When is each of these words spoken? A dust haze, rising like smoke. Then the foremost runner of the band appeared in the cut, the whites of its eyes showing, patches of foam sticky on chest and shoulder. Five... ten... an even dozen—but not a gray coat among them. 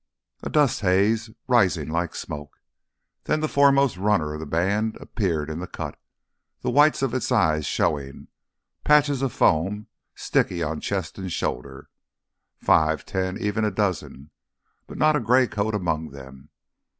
A 0.41 0.49
dust 0.49 0.81
haze, 0.81 1.29
rising 1.47 1.87
like 1.87 2.15
smoke. 2.15 2.57
Then 3.25 3.39
the 3.39 3.47
foremost 3.47 3.97
runner 3.97 4.33
of 4.33 4.39
the 4.39 4.47
band 4.47 4.97
appeared 4.99 5.47
in 5.47 5.59
the 5.59 5.67
cut, 5.67 5.95
the 6.61 6.71
whites 6.71 7.03
of 7.03 7.13
its 7.13 7.31
eyes 7.31 7.67
showing, 7.67 8.27
patches 8.83 9.21
of 9.21 9.31
foam 9.31 9.85
sticky 10.15 10.63
on 10.63 10.81
chest 10.81 11.19
and 11.19 11.31
shoulder. 11.31 11.87
Five... 12.57 13.05
ten... 13.05 13.37
an 13.37 13.43
even 13.43 13.73
dozen—but 13.75 14.97
not 14.97 15.15
a 15.15 15.19
gray 15.19 15.45
coat 15.45 15.75
among 15.75 16.09
them. 16.09 16.49